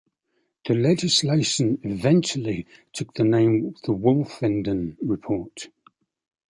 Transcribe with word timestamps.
The 0.65 0.73
legislation 0.73 1.77
eventually 1.83 2.65
took 2.91 3.13
the 3.13 3.23
name 3.23 3.75
The 3.83 3.93
Wolfenden 3.93 4.97
Report. 4.99 5.67